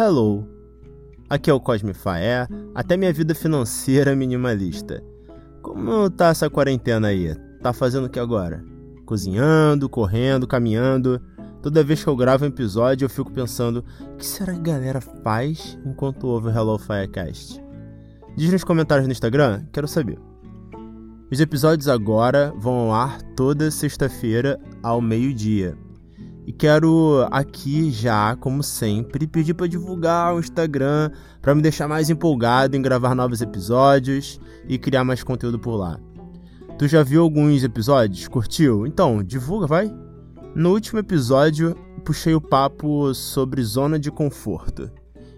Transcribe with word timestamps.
Hello! 0.00 0.46
Aqui 1.28 1.50
é 1.50 1.52
o 1.52 1.58
Cosme 1.58 1.92
Faé, 1.92 2.46
até 2.72 2.96
minha 2.96 3.12
vida 3.12 3.34
financeira 3.34 4.14
minimalista. 4.14 5.02
Como 5.60 6.08
tá 6.08 6.28
essa 6.28 6.48
quarentena 6.48 7.08
aí? 7.08 7.34
Tá 7.60 7.72
fazendo 7.72 8.04
o 8.04 8.08
que 8.08 8.20
agora? 8.20 8.64
Cozinhando, 9.04 9.88
correndo, 9.88 10.46
caminhando. 10.46 11.20
Toda 11.60 11.82
vez 11.82 12.04
que 12.04 12.08
eu 12.08 12.14
gravo 12.14 12.44
um 12.44 12.48
episódio 12.48 13.06
eu 13.06 13.10
fico 13.10 13.32
pensando, 13.32 13.84
o 14.00 14.16
que 14.16 14.24
será 14.24 14.52
que 14.52 14.60
a 14.60 14.74
galera 14.74 15.00
faz 15.00 15.76
enquanto 15.84 16.28
ouve 16.28 16.46
o 16.46 16.52
Hello 16.52 16.78
Firecast? 16.78 17.60
Diz 18.36 18.52
nos 18.52 18.62
comentários 18.62 19.08
no 19.08 19.12
Instagram, 19.12 19.64
quero 19.72 19.88
saber. 19.88 20.20
Os 21.28 21.40
episódios 21.40 21.88
agora 21.88 22.54
vão 22.56 22.74
ao 22.74 22.92
ar 22.92 23.20
toda 23.34 23.68
sexta-feira 23.68 24.60
ao 24.80 25.00
meio-dia. 25.00 25.76
Quero 26.58 27.24
aqui 27.30 27.88
já, 27.92 28.34
como 28.34 28.64
sempre, 28.64 29.28
pedir 29.28 29.54
para 29.54 29.68
divulgar 29.68 30.34
o 30.34 30.40
Instagram 30.40 31.12
para 31.40 31.54
me 31.54 31.62
deixar 31.62 31.86
mais 31.86 32.10
empolgado 32.10 32.76
em 32.76 32.82
gravar 32.82 33.14
novos 33.14 33.40
episódios 33.40 34.40
e 34.66 34.76
criar 34.76 35.04
mais 35.04 35.22
conteúdo 35.22 35.56
por 35.56 35.76
lá. 35.76 36.00
Tu 36.76 36.88
já 36.88 37.04
viu 37.04 37.22
alguns 37.22 37.62
episódios? 37.62 38.26
Curtiu? 38.26 38.88
Então, 38.88 39.22
divulga, 39.22 39.68
vai. 39.68 39.94
No 40.52 40.72
último 40.72 40.98
episódio, 40.98 41.76
puxei 42.04 42.34
o 42.34 42.40
papo 42.40 43.14
sobre 43.14 43.62
zona 43.62 43.96
de 43.96 44.10
conforto. 44.10 44.90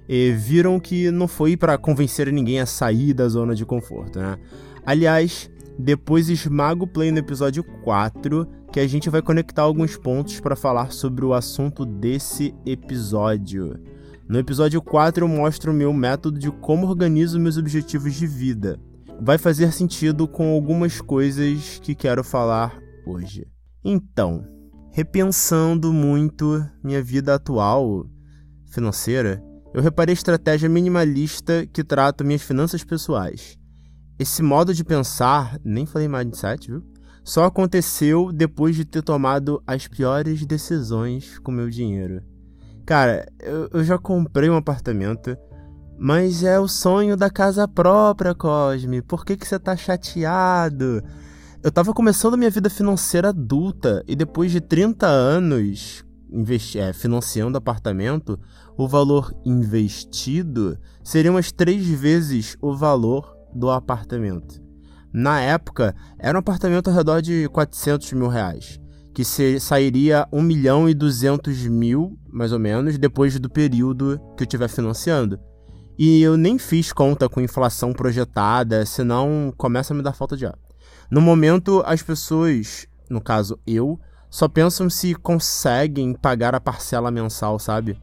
E 0.09 0.33
viram 0.33 0.81
que 0.81 1.11
não 1.11 1.29
foi 1.29 1.55
para 1.55 1.77
convencer 1.77 2.33
ninguém 2.33 2.61
a 2.61 2.67
sair 2.67 3.13
da 3.13 3.29
zona 3.29 3.55
de 3.55 3.67
conforto, 3.67 4.19
né? 4.19 4.39
Aliás, 4.87 5.51
depois 5.81 6.29
esmaga 6.29 6.85
o 6.85 6.87
play 6.87 7.11
no 7.11 7.19
episódio 7.19 7.65
4, 7.83 8.47
que 8.73 8.79
a 8.79 8.87
gente 8.87 9.09
vai 9.09 9.23
conectar 9.23 9.63
alguns 9.63 9.97
pontos 9.97 10.39
para 10.39 10.55
falar 10.55 10.93
sobre 10.93 11.25
o 11.25 11.35
assunto 11.35 11.85
desse 11.85 12.55
episódio. 12.67 13.81
No 14.29 14.39
episódio 14.39 14.81
4 14.81 15.25
eu 15.25 15.29
mostro 15.29 15.73
o 15.73 15.75
meu 15.75 15.93
método 15.93 16.39
de 16.39 16.51
como 16.51 16.87
organizo 16.87 17.41
meus 17.41 17.57
objetivos 17.57 18.15
de 18.15 18.27
vida. 18.27 18.79
Vai 19.21 19.39
fazer 19.39 19.73
sentido 19.73 20.29
com 20.29 20.55
algumas 20.55 21.01
coisas 21.01 21.81
que 21.83 21.95
quero 21.95 22.23
falar 22.23 22.79
hoje. 23.07 23.47
Então, 23.85 24.45
repensando 24.93 25.93
muito 25.93 26.65
minha 26.83 27.03
vida 27.03 27.35
atual 27.35 28.07
financeira, 28.71 29.43
eu 29.75 29.83
reparei 29.83 30.13
estratégia 30.13 30.69
minimalista 30.69 31.67
que 31.67 31.83
trata 31.83 32.25
minhas 32.25 32.43
finanças 32.43 32.85
pessoais. 32.85 33.60
Esse 34.21 34.43
modo 34.43 34.75
de 34.75 34.85
pensar, 34.85 35.59
nem 35.65 35.87
falei 35.87 36.07
mindset, 36.07 36.71
viu? 36.71 36.85
Só 37.25 37.47
aconteceu 37.47 38.31
depois 38.31 38.77
de 38.77 38.85
ter 38.85 39.01
tomado 39.01 39.63
as 39.67 39.89
piores 39.89 40.45
decisões 40.45 41.39
com 41.39 41.51
meu 41.51 41.71
dinheiro. 41.71 42.23
Cara, 42.85 43.27
eu, 43.41 43.71
eu 43.73 43.83
já 43.83 43.97
comprei 43.97 44.51
um 44.51 44.57
apartamento, 44.57 45.35
mas 45.99 46.43
é 46.43 46.61
o 46.61 46.69
sonho 46.69 47.17
da 47.17 47.31
casa 47.31 47.67
própria, 47.67 48.35
Cosme. 48.35 49.01
Por 49.01 49.25
que, 49.25 49.39
que 49.39 49.49
você 49.49 49.59
tá 49.59 49.75
chateado? 49.75 51.03
Eu 51.63 51.73
tava 51.73 51.95
começando 51.95 52.37
minha 52.37 52.51
vida 52.51 52.69
financeira 52.69 53.31
adulta 53.31 54.05
e 54.07 54.15
depois 54.15 54.53
de 54.53 54.61
30 54.61 55.07
anos 55.07 56.05
é, 56.77 56.93
financiando 56.93 57.57
apartamento, 57.57 58.39
o 58.77 58.87
valor 58.87 59.35
investido 59.47 60.79
seria 61.03 61.31
umas 61.31 61.51
três 61.51 61.87
vezes 61.87 62.59
o 62.61 62.77
valor 62.77 63.40
do 63.55 63.71
apartamento. 63.71 64.61
Na 65.13 65.41
época, 65.41 65.95
era 66.19 66.39
um 66.39 66.41
apartamento 66.41 66.89
ao 66.89 66.95
redor 66.95 67.21
de 67.21 67.49
400 67.49 68.13
mil 68.13 68.29
reais, 68.29 68.81
que 69.13 69.25
sairia 69.25 70.27
1 70.33 70.41
milhão 70.41 70.89
e 70.89 70.95
200 70.95 71.67
mil, 71.67 72.17
mais 72.33 72.53
ou 72.53 72.59
menos, 72.59 72.97
depois 72.97 73.39
do 73.39 73.51
período 73.51 74.21
que 74.37 74.45
eu 74.45 74.47
estiver 74.47 74.69
financiando. 74.69 75.39
E 75.99 76.23
eu 76.23 76.37
nem 76.37 76.59
fiz 76.59 76.93
conta 76.93 77.29
com 77.29 77.41
inflação 77.41 77.93
projetada, 77.93 78.87
senão 78.87 79.53
começa 79.57 79.93
a 79.93 79.97
me 79.97 80.03
dar 80.03 80.13
falta 80.13 80.37
de 80.37 80.47
ar. 80.47 80.57
No 81.11 81.21
momento, 81.21 81.83
as 81.85 82.03
pessoas, 82.03 82.87
no 83.11 83.21
caso 83.21 83.59
eu, 83.67 83.99
só 84.31 84.49
pensam 84.49 84.89
se 84.89 85.15
conseguem 85.15 86.15
pagar 86.15 86.55
a 86.55 86.61
parcela 86.61 87.11
mensal, 87.11 87.59
sabe? 87.59 88.01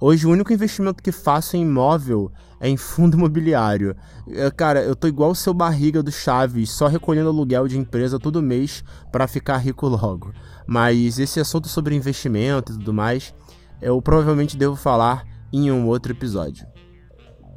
Hoje 0.00 0.26
o 0.26 0.30
único 0.30 0.52
investimento 0.52 1.02
que 1.02 1.10
faço 1.10 1.56
em 1.56 1.62
imóvel 1.62 2.30
é 2.60 2.68
em 2.68 2.76
fundo 2.76 3.16
imobiliário. 3.18 3.96
Eu, 4.28 4.52
cara, 4.52 4.80
eu 4.82 4.94
tô 4.94 5.08
igual 5.08 5.32
o 5.32 5.34
seu 5.34 5.52
barriga 5.52 6.02
do 6.02 6.12
Chaves, 6.12 6.70
só 6.70 6.86
recolhendo 6.86 7.28
aluguel 7.28 7.66
de 7.66 7.76
empresa 7.76 8.18
todo 8.18 8.42
mês 8.42 8.84
para 9.10 9.26
ficar 9.26 9.56
rico 9.56 9.88
logo. 9.88 10.32
Mas 10.66 11.18
esse 11.18 11.40
assunto 11.40 11.68
sobre 11.68 11.96
investimento 11.96 12.72
e 12.72 12.78
tudo 12.78 12.94
mais, 12.94 13.34
eu 13.82 14.00
provavelmente 14.00 14.56
devo 14.56 14.76
falar 14.76 15.24
em 15.52 15.70
um 15.70 15.86
outro 15.86 16.12
episódio. 16.12 16.66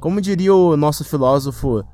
Como 0.00 0.20
diria 0.20 0.52
o 0.52 0.76
nosso 0.76 1.04
filósofo 1.04 1.84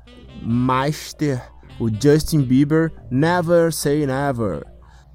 master, 0.41 1.43
o 1.79 1.89
Justin 1.89 2.41
Bieber, 2.41 2.91
never 3.11 3.71
say 3.71 4.07
never. 4.07 4.65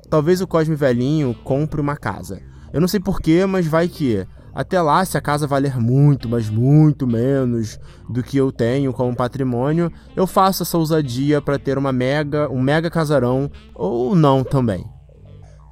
Talvez 0.09 0.41
o 0.41 0.47
Cosme 0.47 0.77
Velhinho 0.77 1.35
compre 1.43 1.81
uma 1.81 1.97
casa. 1.97 2.41
Eu 2.73 2.81
não 2.81 2.87
sei 2.87 3.01
porquê, 3.01 3.47
mas 3.47 3.67
vai 3.67 3.89
que 3.89 4.25
até 4.55 4.81
lá, 4.81 5.05
se 5.05 5.19
a 5.19 5.21
casa 5.21 5.49
valer 5.49 5.81
muito, 5.81 6.29
mas 6.29 6.49
muito 6.49 7.07
menos 7.07 7.79
do 8.09 8.23
que 8.23 8.37
eu 8.37 8.53
tenho 8.53 8.93
como 8.93 9.17
patrimônio, 9.17 9.91
eu 10.15 10.27
faço 10.27 10.63
essa 10.63 10.79
ousadia 10.79 11.43
para 11.43 11.59
ter 11.59 11.77
uma 11.77 11.93
mega, 11.93 12.49
um 12.49 12.61
mega 12.61 12.89
casarão 12.89 13.51
ou 13.75 14.15
não 14.15 14.45
também. 14.45 14.85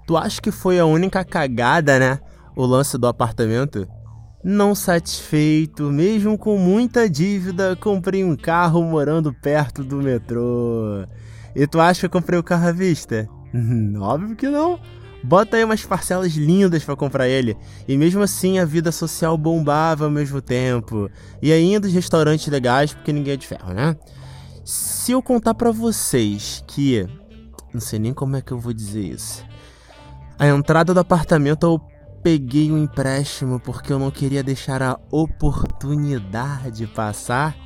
Tu 0.04 0.16
acha 0.16 0.42
que 0.42 0.50
foi 0.50 0.80
a 0.80 0.84
única 0.84 1.24
cagada, 1.24 1.96
né? 1.98 2.18
O 2.56 2.66
lance 2.66 2.98
do 2.98 3.06
apartamento? 3.06 3.86
Não 4.42 4.74
satisfeito, 4.74 5.84
mesmo 5.84 6.36
com 6.36 6.58
muita 6.58 7.08
dívida, 7.08 7.76
comprei 7.76 8.24
um 8.24 8.34
carro 8.34 8.82
morando 8.82 9.32
perto 9.32 9.84
do 9.84 10.02
metrô. 10.02 11.06
E 11.54 11.68
tu 11.68 11.80
acha 11.80 12.00
que 12.00 12.06
eu 12.06 12.20
comprei 12.20 12.36
o 12.36 12.42
carro 12.42 12.66
à 12.66 12.72
vista? 12.72 13.28
Óbvio 14.00 14.34
que 14.34 14.48
não. 14.48 14.80
Bota 15.22 15.56
aí 15.56 15.64
umas 15.64 15.84
parcelas 15.84 16.32
lindas 16.32 16.82
para 16.82 16.96
comprar 16.96 17.28
ele. 17.28 17.56
E 17.86 17.96
mesmo 17.96 18.22
assim 18.22 18.58
a 18.58 18.64
vida 18.64 18.90
social 18.90 19.38
bombava 19.38 20.04
ao 20.04 20.10
mesmo 20.10 20.40
tempo. 20.40 21.08
E 21.40 21.52
ainda 21.52 21.86
os 21.86 21.92
restaurantes 21.92 22.48
legais, 22.48 22.92
porque 22.92 23.12
ninguém 23.12 23.34
é 23.34 23.36
de 23.36 23.46
ferro, 23.46 23.72
né? 23.72 23.96
Se 24.64 25.12
eu 25.12 25.22
contar 25.22 25.54
para 25.54 25.70
vocês 25.70 26.64
que. 26.66 27.06
Não 27.72 27.80
sei 27.80 27.98
nem 27.98 28.12
como 28.12 28.36
é 28.36 28.42
que 28.42 28.52
eu 28.52 28.58
vou 28.58 28.72
dizer 28.72 29.02
isso. 29.02 29.44
A 30.38 30.48
entrada 30.48 30.92
do 30.92 31.00
apartamento 31.00 31.64
eu 31.64 31.80
peguei 32.22 32.70
um 32.70 32.78
empréstimo 32.82 33.58
porque 33.58 33.92
eu 33.92 33.98
não 33.98 34.10
queria 34.10 34.42
deixar 34.42 34.82
a 34.82 34.98
oportunidade 35.10 36.86
passar. 36.88 37.56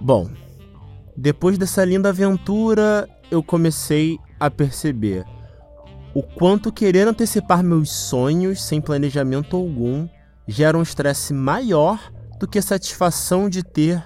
Bom, 0.00 0.30
depois 1.16 1.58
dessa 1.58 1.84
linda 1.84 2.08
aventura, 2.08 3.08
eu 3.30 3.42
comecei 3.42 4.18
a 4.38 4.50
perceber 4.50 5.24
o 6.14 6.22
quanto 6.22 6.72
querer 6.72 7.06
antecipar 7.06 7.62
meus 7.62 7.90
sonhos 7.90 8.62
sem 8.62 8.80
planejamento 8.80 9.56
algum 9.56 10.08
gera 10.46 10.76
um 10.76 10.82
estresse 10.82 11.32
maior 11.32 12.00
do 12.38 12.48
que 12.48 12.58
a 12.58 12.62
satisfação 12.62 13.48
de 13.48 13.62
ter 13.62 14.02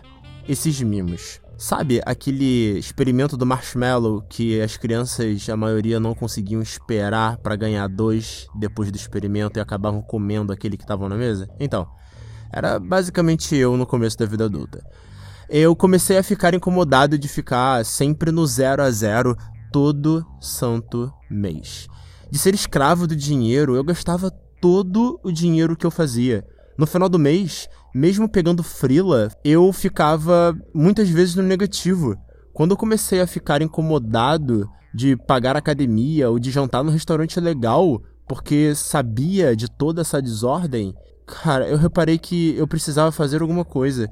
esses 0.46 0.80
mimos. 0.82 1.40
Sabe 1.56 2.02
aquele 2.04 2.76
experimento 2.76 3.36
do 3.36 3.46
marshmallow 3.46 4.22
que 4.28 4.60
as 4.60 4.76
crianças, 4.76 5.48
a 5.48 5.56
maioria, 5.56 6.00
não 6.00 6.14
conseguiam 6.14 6.60
esperar 6.60 7.38
para 7.38 7.56
ganhar 7.56 7.88
dois 7.88 8.48
depois 8.54 8.90
do 8.90 8.96
experimento 8.96 9.58
e 9.58 9.62
acabavam 9.62 10.02
comendo 10.02 10.52
aquele 10.52 10.76
que 10.76 10.82
estava 10.82 11.08
na 11.08 11.16
mesa? 11.16 11.48
Então, 11.58 11.88
era 12.52 12.78
basicamente 12.78 13.54
eu 13.56 13.76
no 13.76 13.86
começo 13.86 14.18
da 14.18 14.26
vida 14.26 14.44
adulta. 14.44 14.84
Eu 15.48 15.76
comecei 15.76 16.18
a 16.18 16.22
ficar 16.22 16.54
incomodado 16.54 17.16
de 17.16 17.28
ficar 17.28 17.84
sempre 17.84 18.32
no 18.32 18.46
zero 18.46 18.82
a 18.82 18.90
zero 18.90 19.36
todo 19.74 20.24
santo 20.40 21.12
mês 21.28 21.88
de 22.30 22.38
ser 22.40 22.52
escravo 22.54 23.06
do 23.06 23.14
dinheiro, 23.14 23.76
eu 23.76 23.84
gastava 23.84 24.28
todo 24.60 25.20
o 25.22 25.30
dinheiro 25.30 25.76
que 25.76 25.86
eu 25.86 25.90
fazia. 25.90 26.44
No 26.76 26.84
final 26.84 27.08
do 27.08 27.16
mês, 27.16 27.68
mesmo 27.94 28.28
pegando 28.28 28.62
frila, 28.62 29.30
eu 29.44 29.72
ficava 29.72 30.52
muitas 30.74 31.08
vezes 31.08 31.36
no 31.36 31.44
negativo. 31.44 32.16
Quando 32.52 32.72
eu 32.72 32.76
comecei 32.76 33.20
a 33.20 33.26
ficar 33.26 33.62
incomodado 33.62 34.68
de 34.92 35.16
pagar 35.16 35.56
academia 35.56 36.28
ou 36.28 36.40
de 36.40 36.50
jantar 36.50 36.82
num 36.82 36.90
restaurante 36.90 37.38
legal, 37.38 38.02
porque 38.28 38.74
sabia 38.74 39.54
de 39.54 39.70
toda 39.70 40.00
essa 40.00 40.20
desordem, 40.20 40.92
cara, 41.26 41.68
eu 41.68 41.76
reparei 41.76 42.18
que 42.18 42.56
eu 42.56 42.66
precisava 42.66 43.12
fazer 43.12 43.42
alguma 43.42 43.64
coisa. 43.64 44.08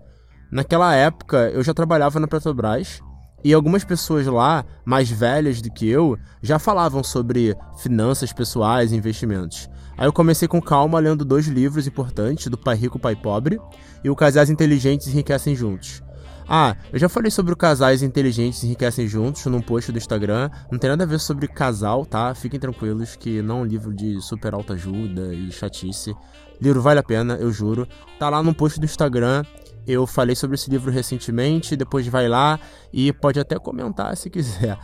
Naquela 0.50 0.94
época, 0.94 1.50
eu 1.50 1.62
já 1.64 1.74
trabalhava 1.74 2.20
na 2.20 2.28
Petrobras 2.28 3.00
e 3.44 3.52
algumas 3.52 3.84
pessoas 3.84 4.26
lá, 4.26 4.64
mais 4.84 5.10
velhas 5.10 5.60
do 5.60 5.70
que 5.70 5.88
eu, 5.88 6.18
já 6.42 6.58
falavam 6.58 7.02
sobre 7.02 7.56
finanças 7.78 8.32
pessoais 8.32 8.92
e 8.92 8.96
investimentos. 8.96 9.68
Aí 9.96 10.06
eu 10.06 10.12
comecei 10.12 10.48
com 10.48 10.60
calma 10.60 10.98
lendo 10.98 11.24
dois 11.24 11.46
livros 11.46 11.86
importantes, 11.86 12.48
do 12.48 12.58
Pai 12.58 12.76
Rico, 12.76 12.98
Pai 12.98 13.14
Pobre, 13.14 13.60
e 14.02 14.10
o 14.10 14.16
Casais 14.16 14.50
Inteligentes 14.50 15.08
Enriquecem 15.08 15.54
Juntos. 15.54 16.02
Ah, 16.48 16.76
eu 16.92 16.98
já 16.98 17.08
falei 17.08 17.30
sobre 17.30 17.52
o 17.52 17.56
casais 17.56 18.02
inteligentes 18.02 18.62
enriquecem 18.64 19.06
juntos 19.06 19.46
num 19.46 19.60
post 19.60 19.92
do 19.92 19.98
Instagram. 19.98 20.50
Não 20.70 20.78
tem 20.78 20.90
nada 20.90 21.04
a 21.04 21.06
ver 21.06 21.20
sobre 21.20 21.46
casal, 21.48 22.04
tá? 22.04 22.34
Fiquem 22.34 22.58
tranquilos 22.58 23.16
que 23.16 23.40
não 23.40 23.60
é 23.60 23.62
um 23.62 23.64
livro 23.64 23.94
de 23.94 24.20
super 24.20 24.52
alta 24.52 24.74
ajuda 24.74 25.32
e 25.32 25.50
chatice. 25.50 26.14
livro 26.60 26.82
vale 26.82 27.00
a 27.00 27.02
pena, 27.02 27.36
eu 27.36 27.50
juro. 27.50 27.86
Tá 28.18 28.28
lá 28.28 28.42
no 28.42 28.54
post 28.54 28.78
do 28.78 28.84
Instagram. 28.84 29.44
Eu 29.86 30.06
falei 30.06 30.34
sobre 30.34 30.54
esse 30.54 30.70
livro 30.70 30.90
recentemente, 30.90 31.76
depois 31.76 32.06
vai 32.06 32.28
lá 32.28 32.58
e 32.92 33.12
pode 33.12 33.40
até 33.40 33.58
comentar 33.58 34.16
se 34.16 34.30
quiser. 34.30 34.78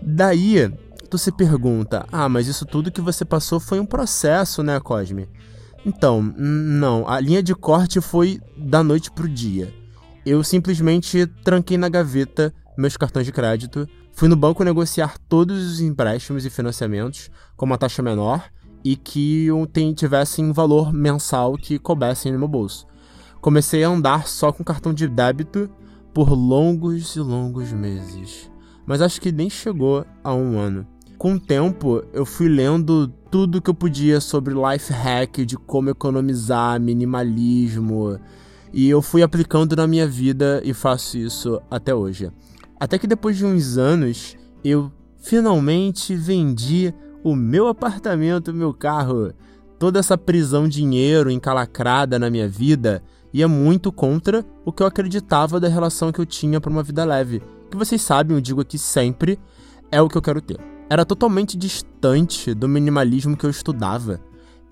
Daí, 0.00 0.72
tu 1.10 1.18
se 1.18 1.32
pergunta: 1.32 2.06
"Ah, 2.12 2.28
mas 2.28 2.46
isso 2.46 2.64
tudo 2.64 2.90
que 2.90 3.00
você 3.00 3.24
passou 3.24 3.58
foi 3.58 3.80
um 3.80 3.86
processo, 3.86 4.62
né, 4.62 4.78
Cosme?" 4.78 5.28
Então, 5.84 6.20
não, 6.36 7.08
a 7.08 7.20
linha 7.20 7.42
de 7.42 7.54
corte 7.54 8.00
foi 8.00 8.40
da 8.56 8.82
noite 8.82 9.10
pro 9.10 9.28
dia. 9.28 9.72
Eu 10.24 10.42
simplesmente 10.42 11.26
tranquei 11.44 11.78
na 11.78 11.88
gaveta 11.88 12.52
meus 12.76 12.96
cartões 12.96 13.24
de 13.24 13.32
crédito, 13.32 13.88
fui 14.12 14.28
no 14.28 14.36
banco 14.36 14.64
negociar 14.64 15.16
todos 15.28 15.64
os 15.64 15.80
empréstimos 15.80 16.44
e 16.44 16.50
financiamentos 16.50 17.30
com 17.56 17.64
uma 17.64 17.78
taxa 17.78 18.02
menor 18.02 18.44
e 18.84 18.96
que 18.96 19.48
tivessem 19.94 20.44
um 20.44 20.52
valor 20.52 20.92
mensal 20.92 21.56
que 21.56 21.78
coubessem 21.78 22.32
no 22.32 22.38
meu 22.38 22.48
bolso. 22.48 22.86
Comecei 23.40 23.84
a 23.84 23.88
andar 23.88 24.26
só 24.26 24.52
com 24.52 24.64
cartão 24.64 24.92
de 24.92 25.06
débito 25.06 25.70
por 26.12 26.30
longos 26.30 27.14
e 27.16 27.20
longos 27.20 27.72
meses. 27.72 28.50
Mas 28.86 29.02
acho 29.02 29.20
que 29.20 29.32
nem 29.32 29.50
chegou 29.50 30.04
a 30.22 30.34
um 30.34 30.58
ano. 30.58 30.86
Com 31.18 31.34
o 31.34 31.40
tempo, 31.40 32.02
eu 32.12 32.26
fui 32.26 32.48
lendo 32.48 33.08
tudo 33.30 33.60
que 33.60 33.70
eu 33.70 33.74
podia 33.74 34.20
sobre 34.20 34.54
life 34.54 34.92
hack, 34.92 35.44
de 35.44 35.56
como 35.56 35.90
economizar, 35.90 36.80
minimalismo, 36.80 38.18
e 38.72 38.88
eu 38.90 39.00
fui 39.00 39.22
aplicando 39.22 39.74
na 39.74 39.86
minha 39.86 40.06
vida 40.06 40.60
e 40.62 40.74
faço 40.74 41.16
isso 41.16 41.60
até 41.70 41.94
hoje. 41.94 42.30
Até 42.78 42.98
que 42.98 43.06
depois 43.06 43.36
de 43.36 43.44
uns 43.44 43.78
anos, 43.78 44.36
eu 44.62 44.92
finalmente 45.16 46.14
vendi 46.14 46.92
o 47.24 47.34
meu 47.34 47.68
apartamento, 47.68 48.50
o 48.50 48.54
meu 48.54 48.74
carro. 48.74 49.32
Toda 49.78 49.98
essa 49.98 50.18
prisão 50.18 50.68
dinheiro 50.68 51.30
encalacrada 51.30 52.18
na 52.18 52.28
minha 52.28 52.48
vida 52.48 53.02
ia 53.36 53.46
muito 53.46 53.92
contra 53.92 54.44
o 54.64 54.72
que 54.72 54.82
eu 54.82 54.86
acreditava 54.86 55.60
da 55.60 55.68
relação 55.68 56.10
que 56.10 56.18
eu 56.18 56.24
tinha 56.24 56.58
para 56.58 56.70
uma 56.70 56.82
vida 56.82 57.04
leve. 57.04 57.42
Que 57.70 57.76
vocês 57.76 58.00
sabem, 58.00 58.34
eu 58.34 58.40
digo 58.40 58.62
aqui 58.62 58.78
sempre, 58.78 59.38
é 59.92 60.00
o 60.00 60.08
que 60.08 60.16
eu 60.16 60.22
quero 60.22 60.40
ter. 60.40 60.58
Era 60.88 61.04
totalmente 61.04 61.56
distante 61.56 62.54
do 62.54 62.66
minimalismo 62.66 63.36
que 63.36 63.44
eu 63.44 63.50
estudava. 63.50 64.20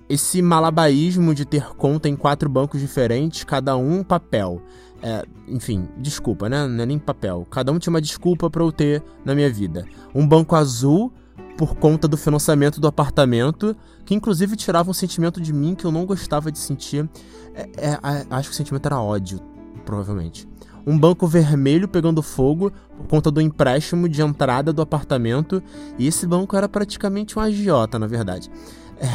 Esse 0.08 0.40
malabaísmo 0.40 1.34
de 1.34 1.44
ter 1.44 1.75
conta 1.75 2.08
em 2.08 2.16
quatro 2.16 2.49
bancos 2.49 2.81
diferentes, 2.81 3.44
cada 3.44 3.76
um 3.76 3.99
um 3.99 4.02
papel. 4.02 4.62
É, 5.02 5.26
enfim, 5.46 5.87
desculpa, 5.99 6.49
né? 6.49 6.66
Não 6.66 6.84
é 6.84 6.87
nem 6.87 6.99
papel. 6.99 7.46
Cada 7.50 7.70
um 7.70 7.78
tinha 7.78 7.93
uma 7.93 8.00
desculpa 8.00 8.49
para 8.49 8.62
eu 8.62 8.72
ter 8.72 9.02
na 9.26 9.34
minha 9.34 9.50
vida. 9.52 9.84
Um 10.14 10.26
banco 10.26 10.56
azul 10.56 11.12
por 11.56 11.76
conta 11.76 12.08
do 12.08 12.16
financiamento 12.16 12.80
do 12.80 12.88
apartamento, 12.88 13.76
que 14.04 14.14
inclusive 14.14 14.56
tirava 14.56 14.90
um 14.90 14.94
sentimento 14.94 15.40
de 15.40 15.52
mim 15.52 15.74
que 15.74 15.84
eu 15.84 15.92
não 15.92 16.04
gostava 16.04 16.50
de 16.50 16.58
sentir. 16.58 17.08
É, 17.54 17.90
é, 17.90 18.26
acho 18.30 18.48
que 18.48 18.54
o 18.54 18.56
sentimento 18.56 18.86
era 18.86 19.00
ódio, 19.00 19.40
provavelmente 19.84 20.48
um 20.86 20.98
banco 20.98 21.26
vermelho 21.26 21.88
pegando 21.88 22.22
fogo 22.22 22.72
por 22.96 23.06
conta 23.06 23.30
do 23.30 23.40
empréstimo 23.40 24.08
de 24.08 24.22
entrada 24.22 24.72
do 24.72 24.82
apartamento. 24.82 25.62
E 25.98 26.06
esse 26.06 26.26
banco 26.26 26.56
era 26.56 26.68
praticamente 26.68 27.38
um 27.38 27.42
agiota, 27.42 27.98
na 27.98 28.06
verdade. 28.06 28.50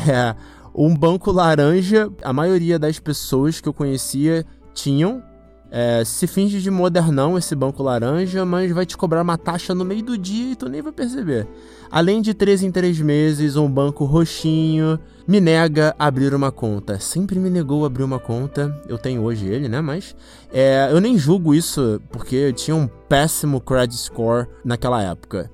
É, 0.08 0.36
um 0.76 0.96
banco 0.96 1.32
laranja, 1.32 2.12
a 2.24 2.34
maioria 2.34 2.78
das 2.78 3.00
pessoas 3.00 3.62
que 3.62 3.70
eu 3.70 3.74
conhecia 3.74 4.46
tinham. 4.74 5.24
É, 5.72 6.04
se 6.04 6.26
finge 6.26 6.62
de 6.62 6.72
modernão 6.72 7.38
esse 7.38 7.54
banco 7.56 7.84
laranja, 7.84 8.44
mas 8.44 8.72
vai 8.72 8.86
te 8.86 8.98
cobrar 8.98 9.22
uma 9.22 9.38
taxa 9.38 9.76
no 9.76 9.86
meio 9.86 10.02
do 10.02 10.18
dia 10.18 10.54
e 10.54 10.56
tu 10.56 10.68
nem 10.68 10.82
vai 10.82 10.92
perceber. 10.92 11.48
Além 11.92 12.22
de 12.22 12.34
três 12.34 12.64
em 12.64 12.72
três 12.72 13.00
meses, 13.00 13.56
um 13.56 13.70
banco 13.70 14.06
roxinho 14.06 15.00
me 15.28 15.40
nega 15.40 15.96
abrir 15.98 16.34
uma 16.34 16.52
conta. 16.52 17.00
Sempre 17.00 17.38
me 17.38 17.50
negou 17.50 17.86
abrir 17.86 18.04
uma 18.04 18.20
conta. 18.20 18.76
Eu 18.88 18.98
tenho 18.98 19.22
hoje 19.22 19.48
ele, 19.48 19.68
né? 19.68 19.80
Mas 19.80 20.16
é, 20.52 20.90
eu 20.92 21.00
nem 21.00 21.18
julgo 21.18 21.54
isso 21.54 22.02
porque 22.12 22.36
eu 22.36 22.54
tinha 22.54 22.76
um 22.76 22.88
péssimo 22.88 23.62
credit 23.62 23.96
score 23.96 24.48
naquela 24.66 25.04
época. 25.04 25.52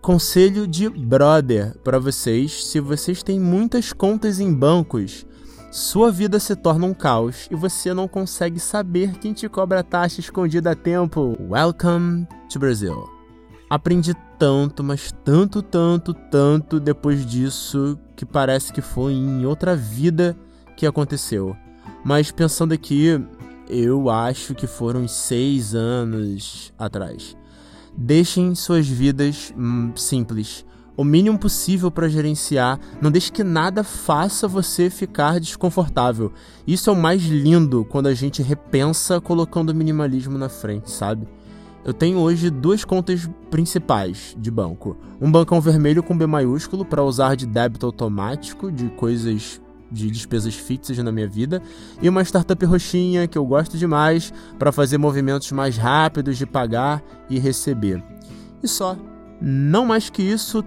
Conselho 0.00 0.68
de 0.68 0.88
brother 0.88 1.74
para 1.82 1.98
vocês: 1.98 2.66
se 2.66 2.78
vocês 2.78 3.24
têm 3.24 3.40
muitas 3.40 3.92
contas 3.92 4.38
em 4.38 4.54
bancos, 4.54 5.26
sua 5.76 6.10
vida 6.10 6.40
se 6.40 6.56
torna 6.56 6.86
um 6.86 6.94
caos 6.94 7.48
e 7.50 7.54
você 7.54 7.92
não 7.92 8.08
consegue 8.08 8.58
saber 8.58 9.18
quem 9.18 9.34
te 9.34 9.46
cobra 9.46 9.84
taxa 9.84 10.20
escondida 10.20 10.70
a 10.70 10.74
tempo. 10.74 11.36
Welcome 11.38 12.26
to 12.50 12.58
Brazil. 12.58 13.06
Aprendi 13.68 14.14
tanto, 14.38 14.82
mas 14.82 15.12
tanto, 15.22 15.60
tanto, 15.60 16.14
tanto 16.14 16.80
depois 16.80 17.26
disso 17.26 17.98
que 18.16 18.24
parece 18.24 18.72
que 18.72 18.80
foi 18.80 19.12
em 19.12 19.44
outra 19.44 19.76
vida 19.76 20.34
que 20.78 20.86
aconteceu. 20.86 21.54
Mas 22.02 22.30
pensando 22.30 22.72
aqui, 22.72 23.22
eu 23.68 24.08
acho 24.08 24.54
que 24.54 24.66
foram 24.66 25.06
seis 25.06 25.74
anos 25.74 26.72
atrás. 26.78 27.36
Deixem 27.94 28.54
suas 28.54 28.88
vidas 28.88 29.52
hum, 29.54 29.92
simples, 29.94 30.64
o 30.96 31.04
mínimo 31.04 31.38
possível 31.38 31.90
para 31.90 32.08
gerenciar. 32.08 32.80
Não 33.00 33.10
deixe 33.10 33.30
que 33.30 33.44
nada 33.44 33.84
faça 33.84 34.48
você 34.48 34.88
ficar 34.88 35.38
desconfortável. 35.38 36.32
Isso 36.66 36.88
é 36.88 36.92
o 36.92 36.96
mais 36.96 37.22
lindo 37.22 37.84
quando 37.84 38.06
a 38.06 38.14
gente 38.14 38.42
repensa 38.42 39.20
colocando 39.20 39.70
o 39.70 39.74
minimalismo 39.74 40.38
na 40.38 40.48
frente, 40.48 40.90
sabe? 40.90 41.26
Eu 41.84 41.92
tenho 41.92 42.18
hoje 42.18 42.50
duas 42.50 42.84
contas 42.84 43.30
principais 43.48 44.34
de 44.36 44.50
banco. 44.50 44.96
Um 45.20 45.30
bancão 45.30 45.60
vermelho 45.60 46.02
com 46.02 46.18
B 46.18 46.26
maiúsculo 46.26 46.84
para 46.84 47.04
usar 47.04 47.36
de 47.36 47.46
débito 47.46 47.86
automático 47.86 48.72
de 48.72 48.88
coisas 48.88 49.60
de 49.88 50.10
despesas 50.10 50.54
fixas 50.56 50.98
na 50.98 51.12
minha 51.12 51.28
vida 51.28 51.62
e 52.02 52.08
uma 52.08 52.22
startup 52.22 52.64
roxinha 52.66 53.28
que 53.28 53.38
eu 53.38 53.46
gosto 53.46 53.78
demais 53.78 54.32
para 54.58 54.72
fazer 54.72 54.98
movimentos 54.98 55.52
mais 55.52 55.76
rápidos 55.76 56.36
de 56.36 56.44
pagar 56.44 57.02
e 57.30 57.38
receber. 57.38 58.02
E 58.62 58.66
só. 58.66 58.96
Não 59.40 59.84
mais 59.84 60.08
que 60.08 60.22
isso, 60.22 60.64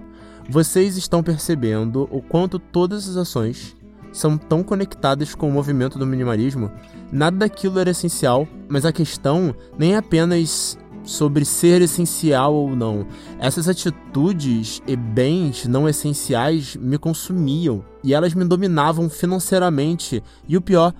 vocês 0.48 0.96
estão 0.96 1.22
percebendo 1.22 2.08
o 2.10 2.20
quanto 2.20 2.58
todas 2.58 3.08
as 3.08 3.16
ações 3.16 3.76
são 4.12 4.36
tão 4.36 4.62
conectadas 4.62 5.34
com 5.34 5.48
o 5.48 5.52
movimento 5.52 5.98
do 5.98 6.06
minimalismo. 6.06 6.70
Nada 7.12 7.38
daquilo 7.38 7.78
era 7.78 7.90
essencial, 7.90 8.46
mas 8.68 8.84
a 8.84 8.92
questão 8.92 9.54
nem 9.78 9.94
é 9.94 9.98
apenas 9.98 10.78
sobre 11.02 11.44
ser 11.44 11.82
essencial 11.82 12.54
ou 12.54 12.74
não. 12.76 13.06
Essas 13.38 13.68
atitudes 13.68 14.82
e 14.86 14.96
bens 14.96 15.66
não 15.66 15.88
essenciais 15.88 16.76
me 16.76 16.98
consumiam 16.98 17.84
e 18.02 18.14
elas 18.14 18.34
me 18.34 18.44
dominavam 18.44 19.08
financeiramente 19.08 20.22
e 20.48 20.56
o 20.56 20.60
pior, 20.60 20.94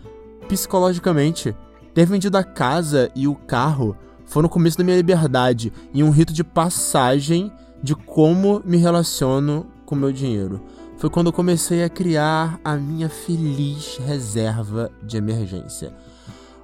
psicologicamente. 0.49 1.55
Ter 1.93 2.07
vendido 2.07 2.37
a 2.39 2.45
casa 2.45 3.11
e 3.17 3.27
o 3.27 3.35
carro 3.35 3.97
foi 4.25 4.43
no 4.43 4.49
começo 4.49 4.79
da 4.79 4.85
minha 4.85 4.97
liberdade 4.97 5.73
e 5.93 6.05
um 6.05 6.11
rito 6.11 6.33
de 6.33 6.45
passagem 6.45 7.53
de 7.83 7.95
como 7.95 8.63
me 8.65 8.77
relaciono 8.77 9.67
com 9.85 9.95
meu 9.95 10.13
dinheiro. 10.13 10.61
Foi 10.97 11.09
quando 11.09 11.29
eu 11.29 11.33
comecei 11.33 11.83
a 11.83 11.89
criar 11.89 12.61
a 12.65 12.77
minha 12.77 13.09
feliz 13.09 13.99
reserva 13.99 14.91
de 15.03 15.17
emergência 15.17 15.95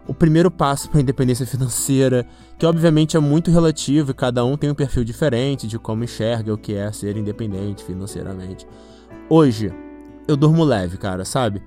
o 0.06 0.14
primeiro 0.14 0.50
passo 0.50 0.88
para 0.88 1.00
a 1.00 1.02
independência 1.02 1.46
financeira, 1.46 2.26
que 2.58 2.64
obviamente 2.64 3.16
é 3.16 3.20
muito 3.20 3.50
relativo 3.50 4.12
e 4.12 4.14
cada 4.14 4.44
um 4.44 4.56
tem 4.56 4.70
um 4.70 4.74
perfil 4.74 5.04
diferente 5.04 5.66
de 5.66 5.78
como 5.78 6.04
enxerga 6.04 6.54
o 6.54 6.58
que 6.58 6.74
é 6.74 6.90
ser 6.92 7.16
independente 7.16 7.84
financeiramente. 7.84 8.66
Hoje, 9.28 9.72
eu 10.28 10.36
durmo 10.36 10.64
leve, 10.64 10.96
cara, 10.96 11.24
sabe? 11.24 11.62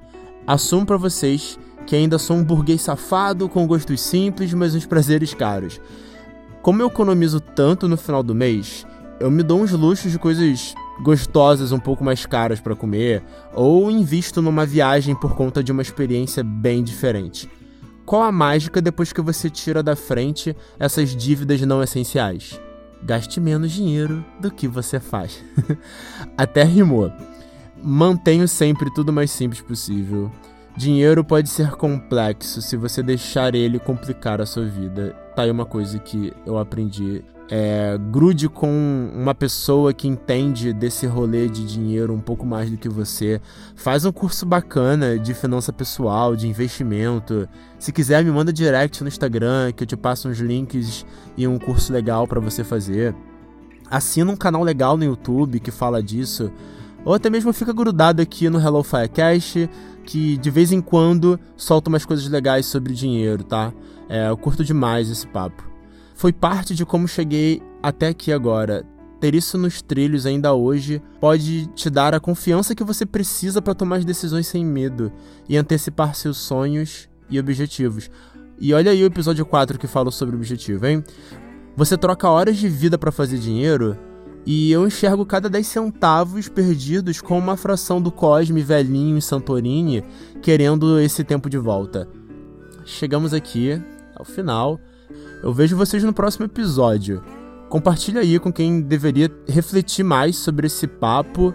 Assumo 0.48 0.86
para 0.86 0.98
vocês 0.98 1.60
que 1.86 1.96
ainda 1.96 2.18
sou 2.18 2.38
um 2.38 2.44
burguês 2.44 2.82
safado 2.82 3.50
com 3.50 3.68
gostos 3.68 4.00
simples, 4.02 4.54
mas 4.54 4.76
uns 4.76 4.86
prazeres 4.86 5.34
caros. 5.34 5.82
Como 6.62 6.82
eu 6.82 6.88
economizo 6.88 7.40
tanto 7.40 7.88
no 7.88 7.98
final 7.98 8.22
do 8.22 8.36
mês, 8.36 8.86
eu 9.20 9.30
me 9.30 9.44
dou 9.44 9.62
uns 9.62 9.72
luxos 9.72 10.12
de 10.12 10.20
coisas 10.20 10.74
gostosas 11.02 11.72
um 11.72 11.80
pouco 11.80 12.04
mais 12.04 12.26
caras 12.26 12.60
para 12.60 12.76
comer, 12.76 13.24
ou 13.54 13.90
invisto 13.90 14.42
numa 14.42 14.66
viagem 14.66 15.16
por 15.16 15.36
conta 15.36 15.64
de 15.64 15.72
uma 15.72 15.82
experiência 15.82 16.44
bem 16.44 16.84
diferente. 16.84 17.50
Qual 18.06 18.24
a 18.24 18.32
mágica 18.32 18.82
depois 18.82 19.14
que 19.14 19.22
você 19.22 19.50
tira 19.50 19.84
da 19.84 19.96
frente 19.96 20.56
essas 20.80 21.16
dívidas 21.16 21.62
não 21.62 21.84
essenciais? 21.84 22.60
Gaste 23.04 23.40
menos 23.40 23.72
dinheiro 23.72 24.26
do 24.40 24.52
que 24.52 24.68
você 24.68 25.00
faz. 25.00 25.44
Até 26.38 26.64
rimou. 26.64 27.12
Mantenho 27.82 28.48
sempre 28.48 28.92
tudo 28.94 29.14
mais 29.14 29.32
simples 29.32 29.62
possível. 29.62 30.32
Dinheiro 30.76 31.24
pode 31.24 31.50
ser 31.50 31.72
complexo 31.72 32.62
se 32.62 32.76
você 32.76 33.04
deixar 33.04 33.56
ele 33.56 33.80
complicar 33.80 34.42
a 34.42 34.46
sua 34.46 34.66
vida. 34.66 35.16
Tá 35.36 35.44
aí 35.44 35.52
uma 35.52 35.66
coisa 35.66 36.00
que 36.00 36.34
eu 36.46 36.58
aprendi 36.58 37.24
é, 37.52 37.98
grude 38.12 38.48
com 38.48 39.12
uma 39.14 39.34
pessoa 39.34 39.92
que 39.92 40.08
entende 40.08 40.72
desse 40.72 41.08
rolê 41.08 41.50
de 41.50 41.66
dinheiro 41.66 42.14
um 42.14 42.20
pouco 42.20 42.46
mais 42.46 42.70
do 42.70 42.78
que 42.78 42.88
você. 42.88 43.42
Faz 43.76 44.06
um 44.06 44.12
curso 44.12 44.46
bacana 44.46 45.18
de 45.18 45.34
finança 45.34 45.74
pessoal, 45.74 46.36
de 46.36 46.48
investimento. 46.48 47.50
Se 47.80 47.92
quiser, 47.92 48.24
me 48.24 48.32
manda 48.32 48.54
direct 48.54 49.02
no 49.02 49.08
Instagram 49.08 49.72
que 49.72 49.84
eu 49.84 49.88
te 49.88 49.98
passo 49.98 50.30
uns 50.30 50.38
links 50.38 51.06
e 51.36 51.48
um 51.48 51.58
curso 51.58 51.92
legal 51.92 52.28
para 52.28 52.40
você 52.40 52.64
fazer. 52.64 53.16
Assina 53.90 54.32
um 54.32 54.38
canal 54.38 54.64
legal 54.64 54.96
no 54.96 55.04
YouTube 55.04 55.60
que 55.60 55.72
fala 55.72 56.04
disso. 56.04 56.52
Ou 57.04 57.16
até 57.16 57.30
mesmo 57.32 57.52
fica 57.52 57.74
grudado 57.74 58.22
aqui 58.22 58.48
no 58.50 58.60
Hello 58.60 58.84
Firecast, 58.84 59.68
que 60.06 60.38
de 60.38 60.52
vez 60.52 60.72
em 60.72 60.82
quando 60.82 61.40
solta 61.58 61.90
umas 61.90 62.06
coisas 62.06 62.28
legais 62.28 62.68
sobre 62.68 62.94
dinheiro, 62.94 63.44
tá? 63.44 63.74
É, 64.08 64.30
eu 64.30 64.38
curto 64.38 64.64
demais 64.64 65.10
esse 65.10 65.26
papo 65.26 65.69
foi 66.20 66.34
parte 66.34 66.76
de 66.76 66.86
como 66.86 67.08
cheguei 67.08 67.62
até 67.82 68.10
aqui 68.10 68.34
agora. 68.34 68.86
Ter 69.22 69.34
isso 69.34 69.58
nos 69.58 69.82
trilhos 69.82 70.26
ainda 70.26 70.54
hoje 70.54 71.02
pode 71.18 71.68
te 71.68 71.90
dar 71.90 72.14
a 72.14 72.20
confiança 72.20 72.76
que 72.76 72.84
você 72.84 73.06
precisa 73.06 73.62
para 73.62 73.74
tomar 73.74 73.96
as 73.96 74.06
decisões 74.06 74.46
sem 74.46 74.66
medo 74.66 75.14
e 75.48 75.56
antecipar 75.56 76.14
seus 76.14 76.36
sonhos 76.36 77.08
e 77.30 77.40
objetivos. 77.40 78.12
E 78.60 78.74
olha 78.74 78.92
aí 78.92 79.02
o 79.02 79.06
episódio 79.06 79.46
4 79.46 79.80
que 79.80 79.88
fala 79.88 80.12
sobre 80.12 80.36
objetivo, 80.36 80.88
hein? 80.88 81.02
Você 81.78 81.98
troca 81.98 82.30
horas 82.30 82.58
de 82.58 82.68
vida 82.68 82.98
para 82.98 83.14
fazer 83.14 83.38
dinheiro 83.38 83.98
e 84.46 84.74
eu 84.74 84.86
enxergo 84.86 85.26
cada 85.26 85.50
10 85.50 85.66
centavos 85.66 86.50
perdidos 86.50 87.22
com 87.22 87.40
uma 87.40 87.56
fração 87.56 88.02
do 88.02 88.12
Cosme 88.12 88.62
velhinho 88.62 89.18
em 89.18 89.22
Santorini 89.22 90.04
querendo 90.42 91.00
esse 91.00 91.24
tempo 91.24 91.50
de 91.50 91.58
volta. 91.58 92.10
Chegamos 92.84 93.34
aqui 93.34 93.82
ao 94.14 94.26
final 94.26 94.82
eu 95.42 95.54
vejo 95.54 95.78
vocês 95.78 96.04
no 96.04 96.14
próximo 96.14 96.46
episódio. 96.46 97.24
Compartilha 97.70 98.22
aí 98.22 98.40
com 98.40 98.52
quem 98.52 98.82
deveria 98.82 99.32
refletir 99.48 100.04
mais 100.04 100.36
sobre 100.38 100.68
esse 100.68 100.88
papo. 100.88 101.54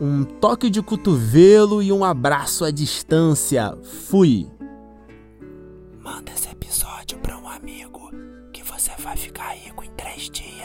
Um 0.00 0.24
toque 0.24 0.70
de 0.70 0.80
cotovelo 0.80 1.82
e 1.82 1.92
um 1.92 2.04
abraço 2.04 2.64
à 2.64 2.70
distância. 2.70 3.76
Fui! 3.82 4.48
Manda 6.02 6.32
esse 6.32 6.48
episódio 6.48 7.18
para 7.18 7.38
um 7.38 7.48
amigo 7.48 8.10
que 8.52 8.62
você 8.62 8.90
vai 8.98 9.16
ficar 9.16 9.50
rico 9.50 9.84
em 9.84 9.90
três 9.90 10.30
dias. 10.30 10.59